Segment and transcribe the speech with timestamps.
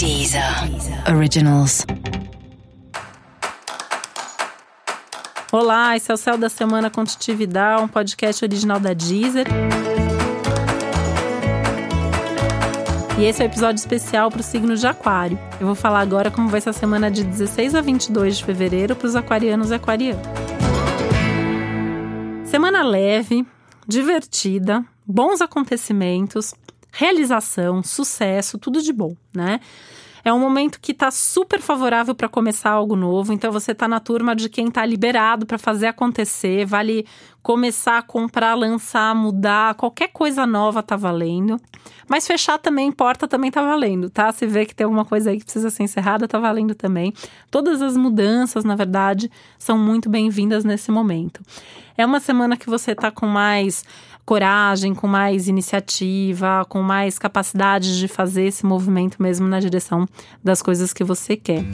[0.00, 0.42] Deezer
[1.14, 1.84] Originals.
[5.52, 7.04] Olá, esse é o Céu da Semana com
[7.82, 9.46] um podcast original da Deezer.
[13.18, 15.38] E esse é o um episódio especial para o signo de Aquário.
[15.60, 18.96] Eu vou falar agora como vai ser a semana de 16 a 22 de fevereiro
[18.96, 20.26] para os aquarianos e aquarianas.
[22.46, 23.46] Semana leve,
[23.86, 26.54] divertida, bons acontecimentos,
[26.92, 29.60] realização, sucesso, tudo de bom, né?
[30.24, 34.00] É um momento que está super favorável para começar algo novo, então você está na
[34.00, 37.06] turma de quem está liberado para fazer acontecer, vale
[37.42, 41.60] começar a comprar, lançar, mudar, qualquer coisa nova tá valendo.
[42.08, 44.30] Mas fechar também, porta também tá valendo, tá?
[44.32, 47.14] Se vê que tem alguma coisa aí que precisa ser encerrada, tá valendo também.
[47.50, 51.40] Todas as mudanças, na verdade, são muito bem-vindas nesse momento.
[51.96, 53.84] É uma semana que você tá com mais
[54.24, 60.06] coragem, com mais iniciativa, com mais capacidade de fazer esse movimento mesmo na direção
[60.42, 61.64] das coisas que você quer.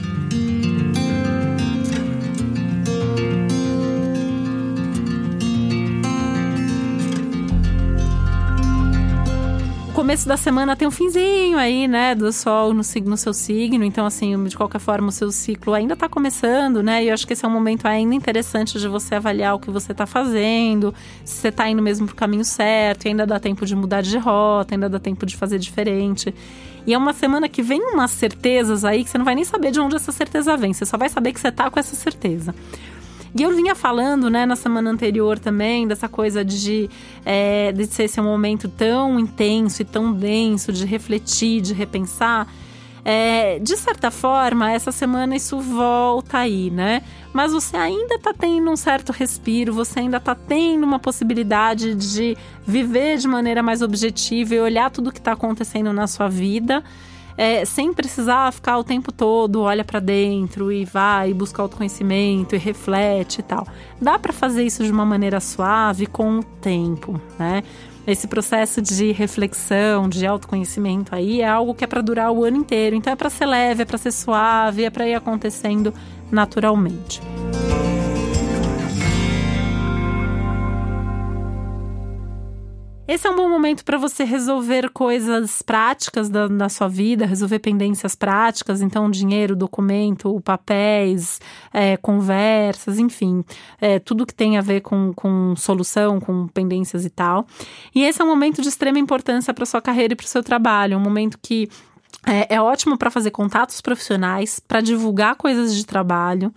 [10.07, 13.83] Começo da semana tem um finzinho aí, né, do sol no, no seu signo.
[13.83, 17.03] Então, assim, de qualquer forma, o seu ciclo ainda está começando, né?
[17.03, 19.69] E eu acho que esse é um momento ainda interessante de você avaliar o que
[19.69, 23.37] você está fazendo, se você está indo mesmo para o caminho certo, e ainda dá
[23.37, 26.33] tempo de mudar de rota, ainda dá tempo de fazer diferente.
[26.85, 29.71] E é uma semana que vem umas certezas aí que você não vai nem saber
[29.71, 32.55] de onde essa certeza vem, você só vai saber que você tá com essa certeza.
[33.35, 36.89] E eu vinha falando, né, na semana anterior também, dessa coisa de,
[37.25, 42.47] é, de ser esse momento tão intenso e tão denso, de refletir, de repensar.
[43.03, 47.01] É, de certa forma, essa semana isso volta aí, né?
[47.31, 52.35] Mas você ainda tá tendo um certo respiro, você ainda tá tendo uma possibilidade de
[52.65, 56.83] viver de maneira mais objetiva e olhar tudo que tá acontecendo na sua vida
[57.37, 62.57] é, sem precisar ficar o tempo todo, olha para dentro e vai buscar autoconhecimento e
[62.57, 63.67] reflete e tal.
[64.01, 67.63] Dá para fazer isso de uma maneira suave com o tempo, né?
[68.07, 72.57] Esse processo de reflexão, de autoconhecimento aí é algo que é para durar o ano
[72.57, 72.95] inteiro.
[72.95, 75.93] Então é para ser leve, é para ser suave, é para ir acontecendo
[76.31, 77.21] naturalmente.
[83.07, 88.15] Esse é um bom momento para você resolver coisas práticas da, sua vida, resolver pendências
[88.15, 91.39] práticas, então dinheiro, documento, papéis,
[91.73, 93.45] é, conversas, enfim,
[93.79, 97.47] é, tudo que tem a ver com, com solução, com pendências e tal.
[97.95, 100.43] E esse é um momento de extrema importância para sua carreira e para o seu
[100.43, 101.69] trabalho, um momento que
[102.25, 106.53] é, é ótimo para fazer contatos profissionais, para divulgar coisas de trabalho,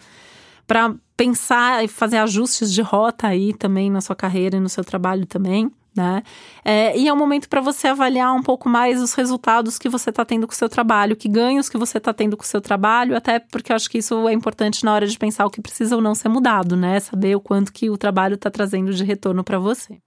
[0.67, 4.85] para pensar e fazer ajustes de rota aí também na sua carreira e no seu
[4.85, 6.23] trabalho também né?
[6.65, 10.11] É, e é um momento para você avaliar um pouco mais os resultados que você
[10.11, 12.61] está tendo com o seu trabalho, que ganhos que você está tendo com o seu
[12.61, 15.61] trabalho, até porque eu acho que isso é importante na hora de pensar o que
[15.61, 17.01] precisa ou não ser mudado, né?
[17.01, 19.99] Saber o quanto que o trabalho está trazendo de retorno para você.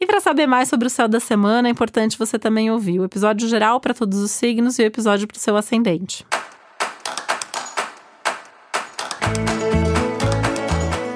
[0.00, 3.04] E para saber mais sobre o céu da semana, é importante você também ouvir o
[3.04, 6.24] episódio geral para todos os signos e o episódio para o seu ascendente.